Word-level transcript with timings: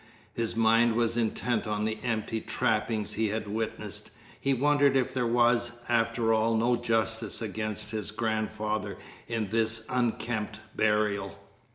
His 0.33 0.55
mind 0.55 0.95
was 0.95 1.15
intent 1.15 1.67
on 1.67 1.85
the 1.85 1.99
empty 2.01 2.39
trappings 2.41 3.13
he 3.13 3.27
had 3.29 3.47
witnessed. 3.47 4.09
He 4.39 4.51
wondered 4.51 4.97
if 4.97 5.13
there 5.13 5.27
was, 5.27 5.73
after 5.87 6.33
all, 6.33 6.57
no 6.57 6.75
justice 6.75 7.39
against 7.39 7.91
his 7.91 8.09
grandfather 8.09 8.97
in 9.27 9.49
this 9.51 9.85
unkempt 9.89 10.59
burial. 10.75 11.37